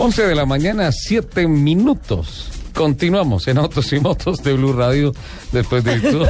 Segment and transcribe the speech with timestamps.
[0.00, 2.50] 11 de la mañana, 7 minutos.
[2.72, 5.12] Continuamos en Autos y Motos de Blue Radio
[5.50, 6.22] después de esto.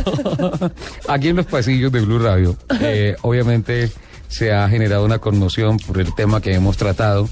[1.09, 3.93] Aquí en los pasillos de Blue Radio, eh, obviamente
[4.29, 7.29] se ha generado una conmoción por el tema que hemos tratado.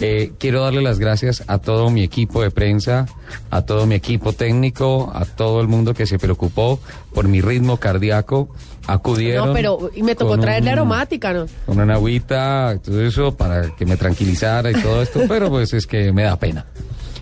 [0.00, 3.06] Eh, quiero darle las gracias a todo mi equipo de prensa,
[3.50, 6.80] a todo mi equipo técnico, a todo el mundo que se preocupó
[7.12, 8.48] por mi ritmo cardíaco.
[8.86, 9.48] Acudieron.
[9.48, 11.46] No, pero y me tocó traerle un- aromática, ¿no?
[11.66, 15.86] Con una agüita, todo eso para que me tranquilizara y todo esto, pero pues es
[15.86, 16.64] que me da pena.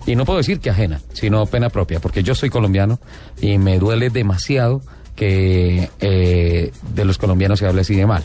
[0.06, 2.98] Y no puedo decir que ajena, sino pena propia, porque yo soy colombiano
[3.42, 4.81] y me duele demasiado
[5.16, 8.22] que eh, de los colombianos se hable así de mal.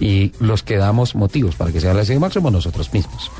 [0.00, 3.30] Y los que damos motivos para que se hable así de mal somos nosotros mismos.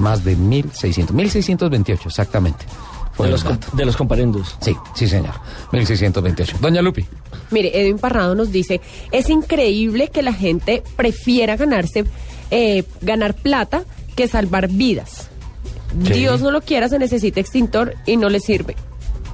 [0.00, 2.64] Más de 1.600, 1.628 exactamente.
[3.12, 4.56] Fue De los, de los comparendos.
[4.60, 5.34] Sí, sí señor,
[5.72, 6.58] 1.628.
[6.58, 7.06] Doña Lupi.
[7.50, 8.80] Mire, Edwin Parrado nos dice,
[9.12, 12.04] es increíble que la gente prefiera ganarse,
[12.50, 13.84] eh, ganar plata
[14.16, 15.28] que salvar vidas.
[16.04, 16.12] Sí.
[16.12, 18.76] Dios no lo quiera, se necesita extintor y no le sirve.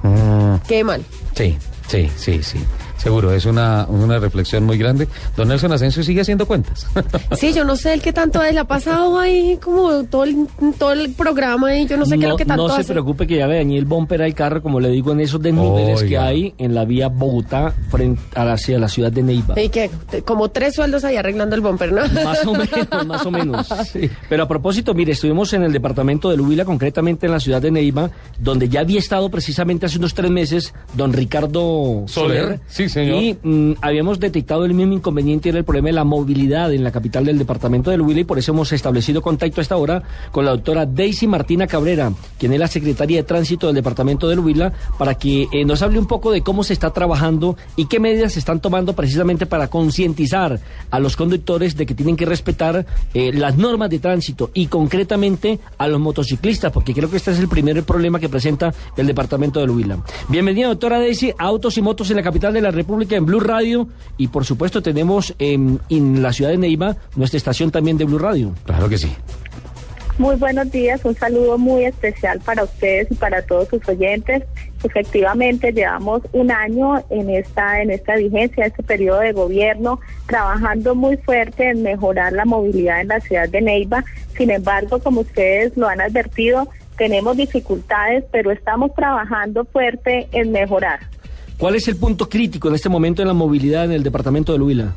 [0.03, 0.55] Mm.
[0.67, 1.03] Qué mal.
[1.35, 1.55] Sí,
[1.87, 2.57] sí, sí, sí.
[2.97, 5.07] Seguro, es una, una reflexión muy grande.
[5.35, 6.87] Don Nelson Asensio sigue haciendo cuentas.
[7.37, 10.47] Sí, yo no sé el que tanto es, le ha pasado ahí como todo el,
[10.79, 12.93] todo el programa y yo no sé qué es lo que tanto no se hace.
[12.93, 16.03] preocupe que ya le dañé el bumper al carro, como le digo, en esos desniveles
[16.03, 19.59] que hay en la vía Bogotá frente a la, hacia la ciudad de Neiva.
[19.59, 19.91] Y que
[20.25, 22.01] como tres sueldos ahí arreglando el bumper, ¿no?
[22.23, 23.67] Más o menos, más o menos.
[24.29, 27.71] Pero a propósito, mire, estuvimos en el departamento de Huila, concretamente en la ciudad de
[27.71, 28.09] Neiva,
[28.39, 32.59] donde ya había estado precisamente hace unos tres meses don Ricardo Soler, Soler.
[32.67, 33.21] sí, señor.
[33.21, 36.91] Y mm, habíamos detectado el mismo inconveniente, era el problema de la movilidad en la
[36.91, 40.45] capital del departamento de Huila y por eso hemos establecido contacto a esta hora con
[40.45, 44.73] la doctora Daisy Martina Cabrera, quien es la secretaria de tránsito del departamento de Huila,
[44.97, 48.33] para que eh, nos hable un poco de cómo se está trabajando y qué medidas
[48.33, 50.59] se están tomando precisamente para concientizar
[50.89, 55.59] a los conductores de que tienen que respetar eh, las normas de tránsito y concretamente
[55.77, 59.59] a los motociclistas, porque creo que este es el primer problema que presenta el departamento
[59.59, 60.03] de Huila.
[60.29, 63.39] Bienvenida, doctora Daisy, a Autos y Motos en la capital de la República, en Blue
[63.39, 68.05] Radio, y por supuesto tenemos em, en la ciudad de Neiva nuestra estación también de
[68.05, 68.53] Blue Radio.
[68.65, 69.11] Claro que sí.
[70.17, 74.43] Muy buenos días, un saludo muy especial para ustedes y para todos sus oyentes.
[74.83, 81.17] Efectivamente, llevamos un año en esta en esta vigencia, este periodo de gobierno, trabajando muy
[81.17, 84.03] fuerte en mejorar la movilidad en la ciudad de Neiva.
[84.35, 86.67] Sin embargo, como ustedes lo han advertido,
[86.97, 90.99] tenemos dificultades, pero estamos trabajando fuerte en mejorar.
[91.57, 94.59] ¿Cuál es el punto crítico en este momento en la movilidad en el departamento de
[94.59, 94.93] Huila?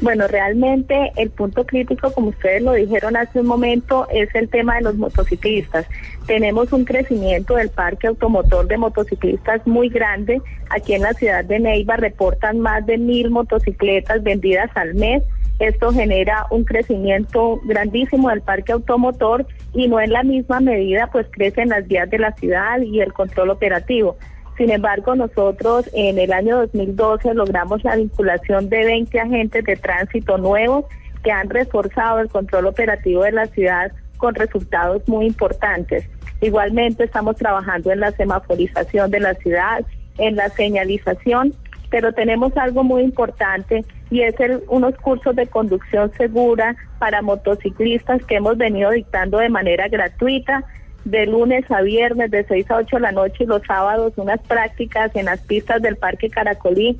[0.00, 4.76] Bueno, realmente el punto crítico, como ustedes lo dijeron hace un momento, es el tema
[4.76, 5.86] de los motociclistas.
[6.26, 10.40] Tenemos un crecimiento del parque automotor de motociclistas muy grande.
[10.70, 15.22] Aquí en la ciudad de Neiva reportan más de mil motocicletas vendidas al mes.
[15.60, 21.26] Esto genera un crecimiento grandísimo del parque automotor y no en la misma medida pues
[21.30, 24.16] crecen las vías de la ciudad y el control operativo.
[24.60, 30.36] Sin embargo, nosotros en el año 2012 logramos la vinculación de 20 agentes de tránsito
[30.36, 30.84] nuevos
[31.24, 36.04] que han reforzado el control operativo de la ciudad con resultados muy importantes.
[36.42, 39.82] Igualmente estamos trabajando en la semaforización de la ciudad,
[40.18, 41.54] en la señalización,
[41.88, 48.22] pero tenemos algo muy importante y es el- unos cursos de conducción segura para motociclistas
[48.26, 50.64] que hemos venido dictando de manera gratuita
[51.04, 54.40] de lunes a viernes de 6 a 8 de la noche y los sábados unas
[54.40, 56.98] prácticas en las pistas del Parque Caracolí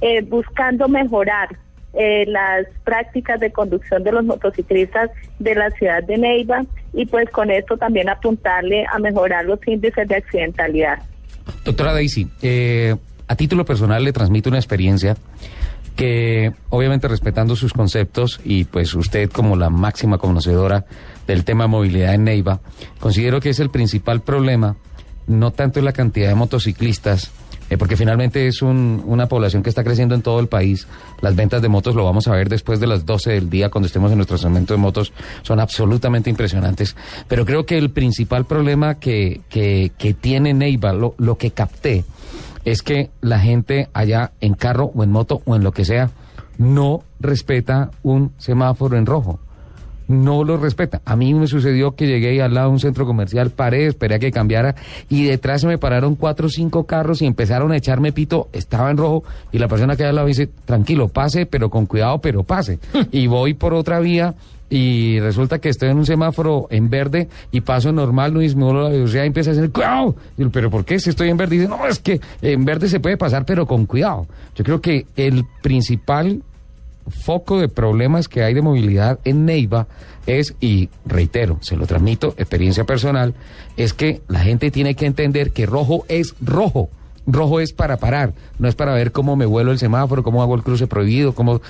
[0.00, 1.56] eh, buscando mejorar
[1.94, 7.30] eh, las prácticas de conducción de los motociclistas de la ciudad de Neiva y pues
[7.30, 10.98] con esto también apuntarle a mejorar los índices de accidentalidad.
[11.64, 12.94] Doctora Daisy, eh,
[13.26, 15.16] a título personal le transmito una experiencia
[15.98, 20.84] que obviamente respetando sus conceptos y pues usted como la máxima conocedora
[21.26, 22.60] del tema movilidad en Neiva,
[23.00, 24.76] considero que es el principal problema,
[25.26, 27.32] no tanto la cantidad de motociclistas,
[27.68, 30.86] eh, porque finalmente es un- una población que está creciendo en todo el país.
[31.20, 33.88] Las ventas de motos lo vamos a ver después de las 12 del día cuando
[33.88, 35.12] estemos en nuestro segmento de motos.
[35.42, 36.94] Son absolutamente impresionantes.
[37.26, 42.04] Pero creo que el principal problema que, que, que tiene Neiva, lo, lo que capté,
[42.70, 46.10] es que la gente allá en carro o en moto o en lo que sea,
[46.58, 49.40] no respeta un semáforo en rojo.
[50.08, 51.02] No lo respeta.
[51.04, 54.18] A mí me sucedió que llegué al lado de un centro comercial, paré, esperé a
[54.18, 54.74] que cambiara
[55.10, 58.48] y detrás se me pararon cuatro o cinco carros y empezaron a echarme pito.
[58.52, 62.20] Estaba en rojo y la persona que al lado dice, tranquilo, pase, pero con cuidado,
[62.20, 62.78] pero pase.
[63.12, 64.34] y voy por otra vía
[64.70, 68.88] y resulta que estoy en un semáforo en verde y paso normal, no disminuyo la
[68.90, 70.14] velocidad y empieza a decir, cuidado.
[70.52, 71.56] Pero ¿por qué si estoy en verde?
[71.56, 74.26] Y dice, no, es que en verde se puede pasar, pero con cuidado.
[74.54, 76.42] Yo creo que el principal
[77.08, 79.86] foco de problemas que hay de movilidad en Neiva
[80.26, 83.34] es, y reitero, se lo transmito, experiencia personal,
[83.76, 86.90] es que la gente tiene que entender que rojo es rojo.
[87.30, 90.54] Rojo es para parar, no es para ver cómo me vuelo el semáforo, cómo hago
[90.54, 91.60] el cruce prohibido, cómo...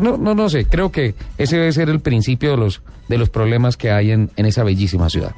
[0.00, 3.28] No, no, no sé, creo que ese debe ser el principio de los, de los
[3.28, 5.32] problemas que hay en, en esa bellísima ciudad.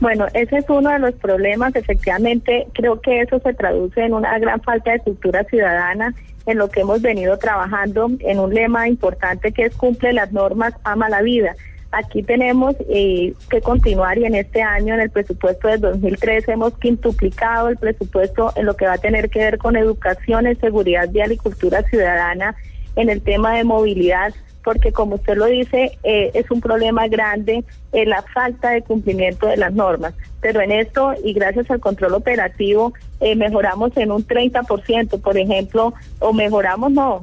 [0.00, 1.76] Bueno, ese es uno de los problemas.
[1.76, 6.14] Efectivamente, creo que eso se traduce en una gran falta de cultura ciudadana
[6.46, 10.74] en lo que hemos venido trabajando en un lema importante que es cumple las normas,
[10.84, 11.54] ama la vida.
[11.92, 16.78] Aquí tenemos eh, que continuar y en este año, en el presupuesto del 2013, hemos
[16.78, 21.08] quintuplicado el presupuesto en lo que va a tener que ver con educación en seguridad
[21.08, 22.54] vial y cultura ciudadana
[22.94, 27.64] en el tema de movilidad porque como usted lo dice, eh, es un problema grande
[27.92, 30.14] eh, la falta de cumplimiento de las normas.
[30.40, 35.94] Pero en esto, y gracias al control operativo, eh, mejoramos en un 30%, por ejemplo,
[36.18, 37.22] o mejoramos, no,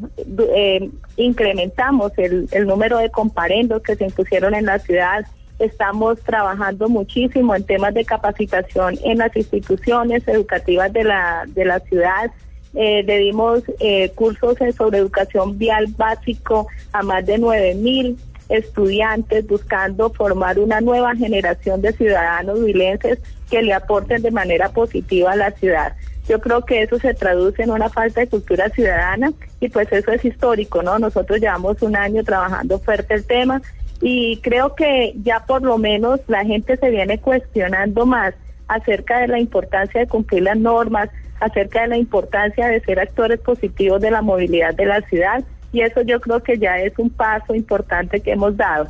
[1.16, 5.26] incrementamos el, el número de comparendos que se impusieron en la ciudad.
[5.60, 11.80] Estamos trabajando muchísimo en temas de capacitación en las instituciones educativas de la, de la
[11.80, 12.32] ciudad
[12.74, 18.18] eh, le dimos eh, cursos sobre educación vial básico a más de nueve mil
[18.50, 23.20] estudiantes buscando formar una nueva generación de ciudadanos vilenses
[23.50, 25.94] que le aporten de manera positiva a la ciudad.
[26.28, 29.32] Yo creo que eso se traduce en una falta de cultura ciudadana
[29.62, 31.00] y pues eso es histórico, ¿no?
[31.00, 33.62] Nosotros llevamos un año trabajando fuerte el tema
[34.02, 38.34] y creo que ya por lo menos la gente se viene cuestionando más
[38.68, 43.40] acerca de la importancia de cumplir las normas, acerca de la importancia de ser actores
[43.40, 47.10] positivos de la movilidad de la ciudad y eso yo creo que ya es un
[47.10, 48.90] paso importante que hemos dado.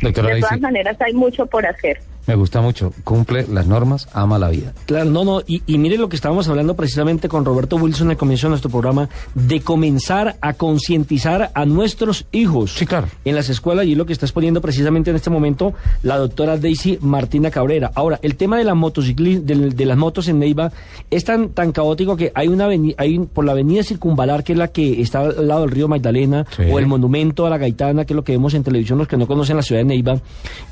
[0.00, 2.00] de todas maneras hay mucho por hacer.
[2.26, 2.92] Me gusta mucho.
[3.04, 4.72] Cumple las normas, ama la vida.
[4.86, 5.42] Claro, no, no.
[5.46, 8.70] Y, y mire lo que estábamos hablando precisamente con Roberto Wilson al comienzo de nuestro
[8.70, 12.72] programa, de comenzar a concientizar a nuestros hijos.
[12.72, 13.08] Sí, claro.
[13.24, 16.98] En las escuelas, y lo que está exponiendo precisamente en este momento la doctora Daisy
[17.00, 17.90] Martina Cabrera.
[17.94, 20.72] Ahora, el tema de la de, de, las motos en Neiva
[21.10, 24.68] es tan, tan caótico que hay una hay por la avenida Circunvalar, que es la
[24.68, 26.62] que está al lado del río Magdalena, sí.
[26.70, 29.16] o el monumento a la Gaitana, que es lo que vemos en televisión los que
[29.16, 30.18] no conocen la ciudad de Neiva,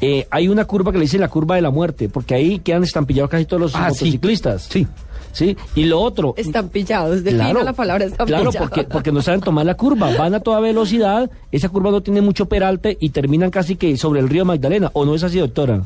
[0.01, 2.61] eh, hay una curva que le dice la curva curva de la muerte, porque ahí
[2.61, 4.63] quedan estampillados casi todos los ah, motociclistas.
[4.63, 4.87] Sí.
[5.33, 5.57] sí.
[5.75, 6.35] Y lo otro.
[6.37, 8.51] Estampillados, defina claro, la palabra estampillado.
[8.51, 10.15] Claro, porque, porque no saben tomar la curva.
[10.17, 14.21] Van a toda velocidad, esa curva no tiene mucho peralte y terminan casi que sobre
[14.21, 14.91] el río Magdalena.
[14.93, 15.83] ¿O no es así, doctora?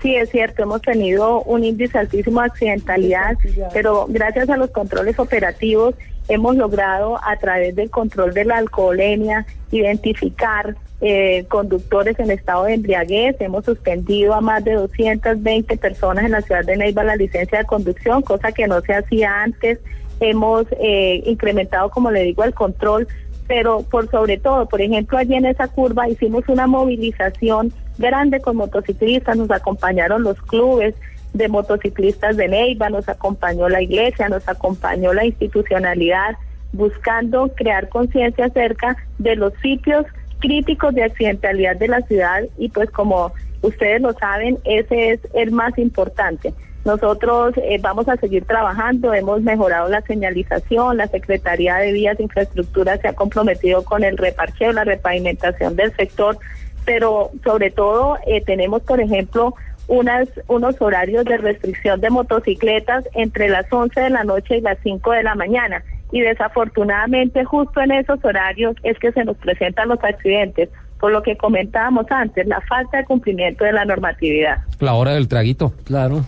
[0.00, 3.36] Sí, es cierto, hemos tenido un índice altísimo de accidentalidad,
[3.72, 5.96] pero gracias a los controles operativos
[6.28, 12.74] hemos logrado a través del control de la alcoholemia identificar eh, conductores en estado de
[12.74, 13.36] embriaguez.
[13.40, 17.64] Hemos suspendido a más de 220 personas en la ciudad de Neiva la licencia de
[17.64, 19.78] conducción, cosa que no se hacía antes.
[20.20, 23.06] Hemos eh, incrementado, como le digo, el control,
[23.46, 28.56] pero por sobre todo, por ejemplo, allí en esa curva hicimos una movilización grande con
[28.56, 30.94] motociclistas, nos acompañaron los clubes
[31.34, 36.36] de motociclistas de Neiva, nos acompañó la iglesia, nos acompañó la institucionalidad,
[36.72, 40.06] buscando crear conciencia acerca de los sitios
[40.40, 45.50] críticos de accidentalidad de la ciudad y pues como ustedes lo saben, ese es el
[45.50, 46.54] más importante.
[46.84, 52.22] Nosotros eh, vamos a seguir trabajando, hemos mejorado la señalización, la Secretaría de Vías e
[52.22, 56.38] Infraestructura se ha comprometido con el reparcheo, la repavimentación del sector,
[56.84, 59.54] pero sobre todo eh, tenemos, por ejemplo,
[59.88, 64.78] unas, unos horarios de restricción de motocicletas entre las 11 de la noche y las
[64.84, 69.88] 5 de la mañana y desafortunadamente justo en esos horarios es que se nos presentan
[69.88, 70.68] los accidentes,
[71.00, 74.58] por lo que comentábamos antes, la falta de cumplimiento de la normatividad.
[74.80, 75.72] La hora del traguito.
[75.84, 76.24] Claro.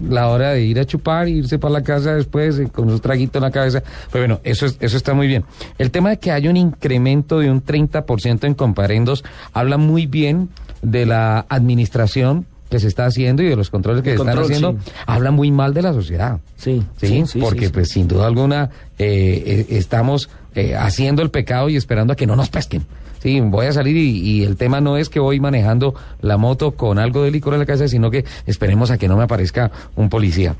[0.00, 3.38] La hora de ir a chupar, irse para la casa después eh, con un traguito
[3.38, 3.82] en la cabeza.
[4.10, 5.44] Pero bueno, eso, es, eso está muy bien.
[5.78, 10.48] El tema de que hay un incremento de un 30% en comparendos habla muy bien
[10.82, 14.72] de la administración que se está haciendo y de los controles que se están haciendo,
[14.72, 14.92] sí.
[15.06, 16.40] habla muy mal de la sociedad.
[16.56, 21.68] Sí, sí, sí porque pues sin duda alguna eh, eh, estamos eh, haciendo el pecado
[21.68, 22.84] y esperando a que no nos pesquen.
[23.20, 26.72] Sí, voy a salir y, y, el tema no es que voy manejando la moto
[26.72, 29.70] con algo de licor en la cabeza, sino que esperemos a que no me aparezca
[29.94, 30.56] un policía.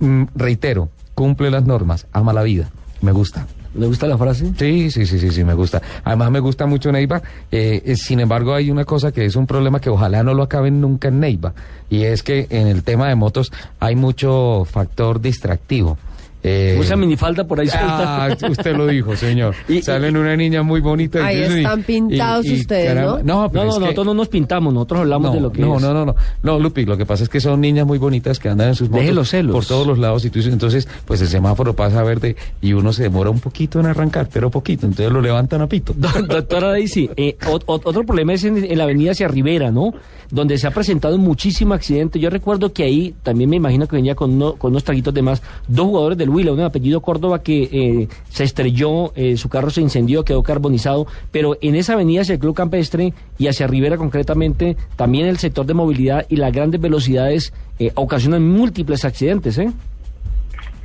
[0.00, 2.68] Mm, reitero, cumple las normas, ama la vida,
[3.00, 3.46] me gusta.
[3.78, 4.52] ¿Le gusta la frase?
[4.58, 5.82] Sí, sí, sí, sí, sí, me gusta.
[6.04, 7.20] Además me gusta mucho Neiva.
[7.52, 10.42] Eh, eh, sin embargo, hay una cosa que es un problema que ojalá no lo
[10.42, 11.52] acaben nunca en Neiva.
[11.90, 15.98] Y es que en el tema de motos hay mucho factor distractivo.
[16.42, 19.54] Eh, Usa minifalda por ahí Ah, usted lo dijo, señor.
[19.68, 21.24] Y- Salen una niña muy bonita.
[21.26, 23.18] Ahí y- están pintados ustedes, ¿no?
[23.22, 25.76] No, pero No, no, nosotros no nos pintamos, nosotros hablamos no, de lo que no,
[25.76, 25.82] es.
[25.82, 28.48] no, no, no, no, Lupi, lo que pasa es que son niñas muy bonitas que
[28.48, 29.52] andan en sus Deje motos los celos.
[29.54, 32.72] por todos los lados y tú dices, entonces, pues el semáforo pasa a verde y
[32.74, 35.94] uno se demora un poquito en arrancar, pero poquito, entonces lo levantan a pito.
[35.96, 39.70] Do- Doctora Daisy, eh, ot- ot- otro problema es en, en la avenida hacia Rivera,
[39.70, 39.92] ¿no?
[40.30, 42.18] Donde se ha presentado muchísimo accidente.
[42.18, 45.22] Yo recuerdo que ahí también me imagino que venía con, uno- con unos traguitos de
[45.22, 45.40] más.
[45.68, 49.80] Dos jugadores del Huila, de apellido Córdoba que eh, se estrelló, eh, su carro se
[49.80, 51.06] incendió, quedó carbonizado.
[51.30, 55.64] Pero en esa avenida hacia el Club Campestre y hacia Rivera concretamente, también el sector
[55.64, 59.70] de movilidad y las grandes velocidades eh, ocasionan múltiples accidentes, ¿eh?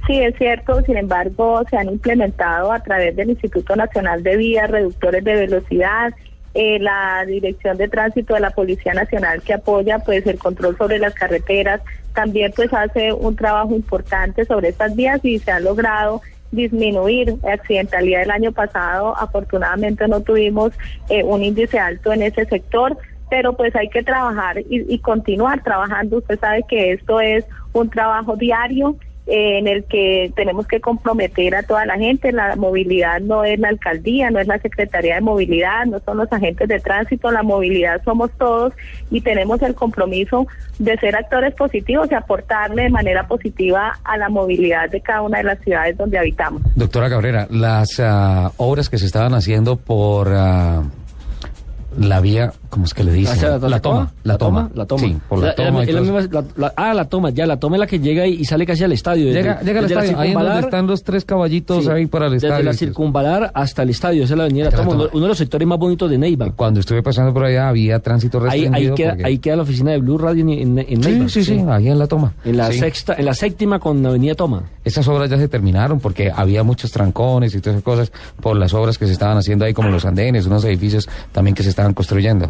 [0.07, 4.69] Sí, es cierto, sin embargo, se han implementado a través del Instituto Nacional de Vías
[4.69, 6.11] reductores de velocidad,
[6.53, 10.99] eh, la Dirección de Tránsito de la Policía Nacional que apoya pues el control sobre
[10.99, 11.81] las carreteras,
[12.13, 18.21] también pues hace un trabajo importante sobre estas vías y se ha logrado disminuir accidentalidad
[18.21, 19.17] del año pasado.
[19.17, 20.73] Afortunadamente no tuvimos
[21.09, 22.97] eh, un índice alto en ese sector,
[23.29, 26.17] pero pues hay que trabajar y, y continuar trabajando.
[26.17, 31.63] Usted sabe que esto es un trabajo diario en el que tenemos que comprometer a
[31.63, 32.31] toda la gente.
[32.31, 36.31] La movilidad no es la alcaldía, no es la Secretaría de Movilidad, no son los
[36.31, 38.73] agentes de tránsito, la movilidad somos todos
[39.09, 40.47] y tenemos el compromiso
[40.79, 45.37] de ser actores positivos y aportarle de manera positiva a la movilidad de cada una
[45.37, 46.61] de las ciudades donde habitamos.
[46.75, 50.83] Doctora Cabrera, las ah, obras que se estaban haciendo por ah,
[51.97, 53.35] la vía, ¿cómo es que le dicen?
[53.35, 55.01] ¿Hacia la, toma, la toma, la toma.
[55.03, 55.79] Sí, por la, La- toma.
[55.81, 56.13] la todo eso.
[56.13, 58.45] misma- la- la- ah, la toma, ya, la toma es la que llega y, y
[58.45, 59.25] sale casi al estadio.
[59.27, 62.25] desde- Llega, llega al la estadio, ahí donde están los tres caballitos sí, ahí para
[62.25, 62.55] el estadio.
[62.55, 65.21] Desde la circunvalar hasta el estadio, esa es la avenida la la toma, uno, Toma.
[65.21, 66.51] de los sectores más bonitos de Neiva.
[66.55, 68.73] Cuando estuve pasando por allá había tránsito restringido.
[68.75, 71.29] ahí, queda, porque- ahí queda la oficina de Blue Radio en, en, en Sí, Neiva.
[71.29, 72.33] sí, sí, ahí en la toma.
[72.45, 72.79] En la Sí.
[72.79, 74.63] sexta, en la séptima con Avenida Toma.
[74.83, 78.11] Estas obras ya se terminaron porque había muchos trancones y todas esas cosas
[78.41, 81.63] por las obras que se estaban haciendo ahí, como los andenes, unos edificios también que
[81.63, 82.49] se estaban construyendo.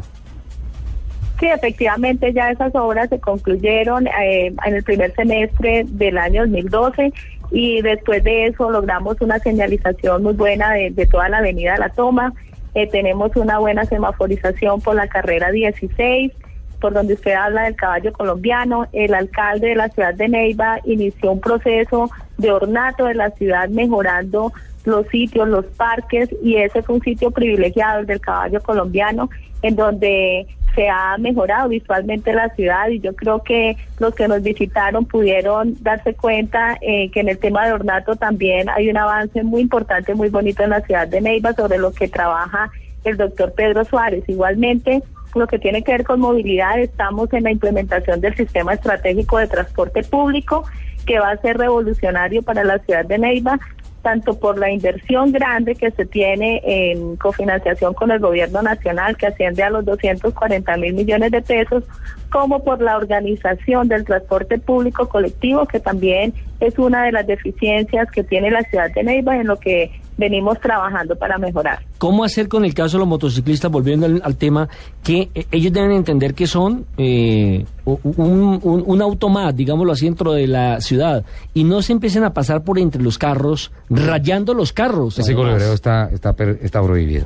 [1.42, 7.12] Sí, efectivamente ya esas obras se concluyeron eh, en el primer semestre del año 2012
[7.50, 11.90] y después de eso logramos una señalización muy buena de, de toda la avenida La
[11.90, 12.32] Toma.
[12.76, 16.32] Eh, tenemos una buena semaforización por la carrera 16,
[16.80, 18.86] por donde usted habla del caballo colombiano.
[18.94, 23.68] El alcalde de la ciudad de Neiva inició un proceso de ornato de la ciudad
[23.68, 24.54] mejorando
[24.86, 29.30] los sitios, los parques, y ese fue un sitio privilegiado, el del caballo colombiano,
[29.64, 34.42] en donde se ha mejorado visualmente la ciudad y yo creo que los que nos
[34.42, 39.44] visitaron pudieron darse cuenta eh, que en el tema de ornato también hay un avance
[39.44, 42.72] muy importante, muy bonito en la ciudad de Neiva sobre lo que trabaja
[43.04, 44.24] el doctor Pedro Suárez.
[44.28, 45.02] Igualmente,
[45.36, 49.48] lo que tiene que ver con movilidad, estamos en la implementación del sistema estratégico de
[49.48, 50.66] transporte público
[51.06, 53.60] que va a ser revolucionario para la ciudad de Neiva
[54.02, 59.28] tanto por la inversión grande que se tiene en cofinanciación con el gobierno nacional, que
[59.28, 61.84] asciende a los 240 mil millones de pesos,
[62.30, 68.10] como por la organización del transporte público colectivo, que también es una de las deficiencias
[68.12, 71.80] que tiene la ciudad de Neiva en lo que venimos trabajando para mejorar.
[71.98, 74.70] ¿Cómo hacer con el caso de los motociclistas, volviendo al, al tema,
[75.04, 80.06] que eh, ellos deben entender que son eh, un, un, un auto más, digámoslo así,
[80.06, 84.54] dentro de la ciudad, y no se empiecen a pasar por entre los carros, rayando
[84.54, 85.20] los carros?
[85.20, 85.62] Ese además.
[85.74, 87.26] está, está, per- está prohibido.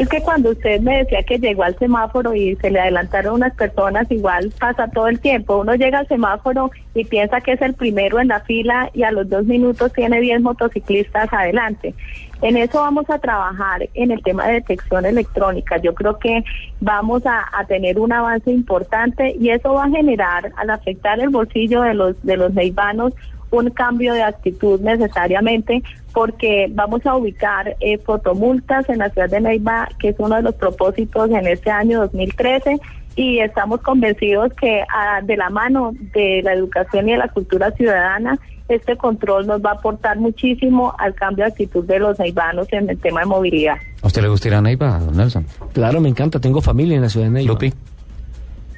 [0.00, 3.54] Es que cuando usted me decía que llegó al semáforo y se le adelantaron unas
[3.54, 5.58] personas, igual pasa todo el tiempo.
[5.58, 9.10] Uno llega al semáforo y piensa que es el primero en la fila y a
[9.10, 11.94] los dos minutos tiene 10 motociclistas adelante.
[12.40, 15.76] En eso vamos a trabajar en el tema de detección electrónica.
[15.76, 16.44] Yo creo que
[16.80, 21.82] vamos a, tener un avance importante y eso va a generar, al afectar el bolsillo
[21.82, 23.12] de los, de los neivanos,
[23.50, 29.40] un cambio de actitud necesariamente porque vamos a ubicar eh, fotomultas en la ciudad de
[29.40, 32.78] Neiva, que es uno de los propósitos en este año 2013
[33.16, 37.70] y estamos convencidos que ah, de la mano de la educación y de la cultura
[37.72, 38.38] ciudadana
[38.68, 42.88] este control nos va a aportar muchísimo al cambio de actitud de los neivanos en
[42.88, 43.74] el tema de movilidad.
[44.02, 45.44] ¿A usted le gusta ir a Neiva, don Nelson?
[45.72, 47.52] Claro, me encanta, tengo familia en la ciudad de Neiva.
[47.52, 47.72] Lupi,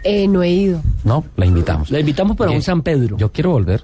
[0.03, 0.81] Eh, no he ido.
[1.05, 1.91] no, la invitamos.
[1.91, 3.83] La invitamos para un San Pedro, Yo quiero volver.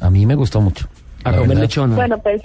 [0.00, 0.86] A mí me gustó mucho.
[1.24, 1.62] a comer verdad.
[1.62, 1.96] lechona.
[1.96, 2.40] Bueno, pues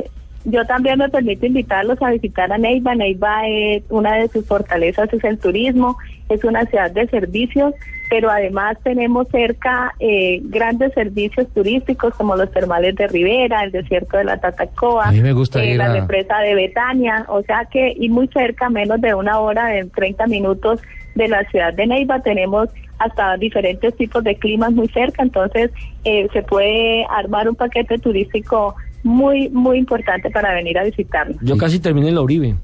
[0.45, 2.93] yo también me permito invitarlos a visitar a Neiva.
[2.95, 5.97] Neiva es una de sus fortalezas es el turismo
[6.29, 7.73] es una ciudad de servicios,
[8.09, 14.17] pero además tenemos cerca eh, grandes servicios turísticos como los termales de Rivera, el desierto
[14.17, 17.43] de la Tatacoa, A mí me gusta eh, ir la a- represa de Betania, o
[17.43, 20.81] sea que y muy cerca, menos de una hora, de 30 minutos
[21.13, 25.71] de la ciudad de Neiva, tenemos hasta diferentes tipos de climas muy cerca, entonces
[26.03, 31.37] eh, se puede armar un paquete turístico muy, muy importante para venir a visitarnos.
[31.41, 32.55] Yo casi terminé en la Uribe.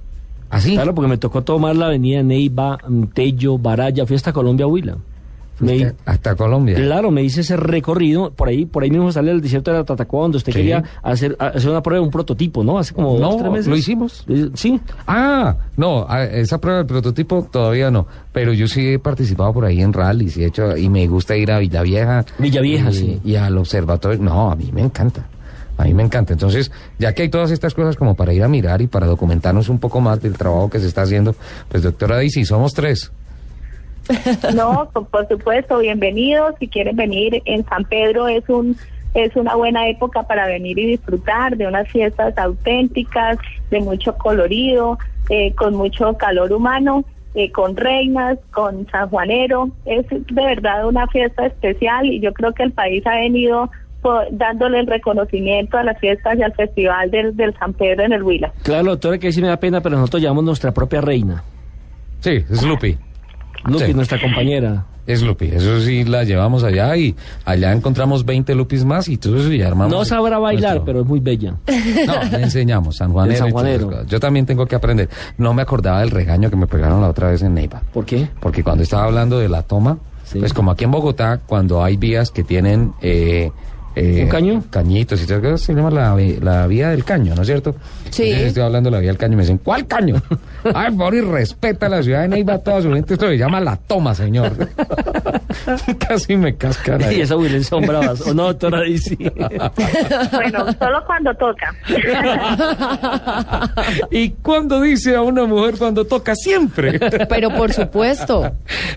[0.50, 0.73] ¿Así?
[0.73, 2.77] Claro, porque me tocó tomar la avenida Neiva,
[3.13, 4.97] Tello, Baraya, fui hasta Colombia, Huila.
[5.61, 6.75] Me- hasta Colombia.
[6.75, 9.83] Claro, me hice ese recorrido, por ahí, por ahí mismo sale el desierto de la
[9.83, 10.57] Tatacoa, donde usted Sí.
[10.59, 12.77] quería hacer, hacer una prueba, un prototipo, ¿no?
[12.79, 13.67] Hace como No, dos, tres meses.
[13.67, 14.25] ¿lo hicimos?
[14.27, 14.79] Eh, Sí.
[15.07, 19.81] Ah, no, esa prueba del prototipo todavía no, pero yo sí he participado por ahí
[19.81, 22.25] en rallies y he hecho y me gusta ir a Villavieja.
[22.39, 23.19] Villavieja, y, sí.
[23.23, 24.19] Y al observatorio.
[24.21, 25.25] No, a mí me encanta.
[25.77, 26.33] A mí me encanta.
[26.33, 29.67] Entonces, ya que hay todas estas cosas como para ir a mirar y para documentarnos
[29.67, 31.33] un poco más del trabajo que se está haciendo,
[31.69, 33.11] pues doctora Daisy, somos tres.
[34.55, 36.55] No, por, supuesto, bienvenidos.
[36.60, 38.77] Si quieren venir en San Pedro es un
[39.13, 43.38] es una buena época para venir y disfrutar de unas fiestas auténticas,
[43.70, 44.98] de mucho colorido,
[45.29, 47.03] eh, con mucho calor humano,
[47.36, 49.70] eh, con reinas, con sanjuanero.
[49.84, 53.70] Es de verdad una fiesta especial y yo creo que el país ha venido
[54.31, 58.24] dándole el reconocimiento a las fiestas y al festival del, del San Pedro en el
[58.24, 58.51] Huila.
[58.63, 61.43] Claro, doctora, que sí me da pena, pero nosotros llamamos nuestra propia reina.
[62.22, 62.98] Sí, es Lupi.
[63.65, 63.93] Lupi, Sí.
[63.93, 64.85] nuestra compañera.
[65.07, 65.45] Es Lupi.
[65.47, 67.15] Eso sí la llevamos allá y
[67.45, 69.91] allá encontramos 20 Lupis más y todo eso y armamos.
[69.93, 71.55] No sabrá bailar, nuestro- pero es muy bella.
[72.07, 73.45] No, le enseñamos, San Juanero.
[73.47, 74.07] Esas cosas.
[74.07, 75.09] Yo también tengo que aprender.
[75.37, 77.81] No me acordaba del regaño que me pegaron la otra vez en Neiva.
[77.93, 78.27] ¿Por qué?
[78.39, 80.39] Porque cuando estaba hablando de la toma, Sí.
[80.39, 82.93] pues como aquí en Bogotá, cuando hay vías que tienen...
[83.01, 83.51] Eh,
[83.95, 84.63] eh, ¿Un caño?
[84.69, 87.75] Cañitos y todo eso, se llama la, la vía del caño, ¿no es cierto?
[88.10, 88.24] Sí.
[88.24, 90.21] Entonces estoy hablando de la vía del caño y me dicen, ¿cuál caño?
[90.63, 93.60] Ay, por favor, y respeta la ciudad de Neiva, toda su gente, esto se llama
[93.60, 94.51] la toma, señor.
[96.07, 97.15] Casi me cascan ahí.
[97.17, 98.21] Y esa Willen son bravas.
[98.21, 99.15] ¿O no, doctora Daisy?
[100.31, 101.73] Bueno, solo cuando toca.
[104.09, 106.35] ¿Y cuándo dice a una mujer cuando toca?
[106.35, 107.00] Siempre.
[107.27, 108.51] Pero por supuesto.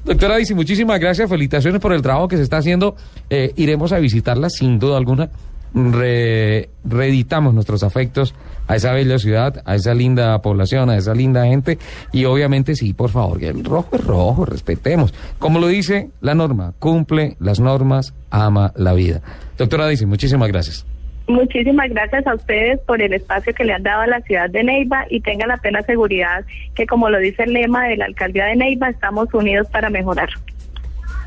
[0.05, 1.29] Doctora Daisy, muchísimas gracias.
[1.29, 2.97] Felicitaciones por el trabajo que se está haciendo.
[3.31, 5.29] Eh, iremos a visitarla sin duda alguna.
[5.75, 8.35] Re- reeditamos nuestros afectos
[8.67, 11.79] a esa bella ciudad, a esa linda población, a esa linda gente.
[12.13, 15.15] Y obviamente, sí, por favor, que el rojo es rojo, respetemos.
[15.39, 19.21] Como lo dice la norma, cumple las normas, ama la vida.
[19.59, 20.87] Doctora Daisy, muchísimas gracias.
[21.27, 24.63] Muchísimas gracias a ustedes por el espacio que le han dado a la ciudad de
[24.63, 28.45] Neiva y tengan la plena seguridad que, como lo dice el lema de la alcaldía
[28.45, 30.29] de Neiva, estamos unidos para mejorar.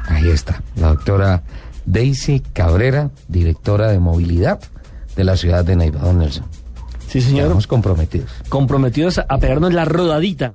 [0.07, 1.41] Ahí está, la doctora
[1.85, 4.59] Daisy Cabrera, directora de movilidad
[5.15, 6.45] de la ciudad de Neiva, don Nelson.
[7.07, 7.43] Sí, señor.
[7.43, 8.31] Estamos comprometidos.
[8.49, 10.53] Comprometidos a pegarnos la rodadita.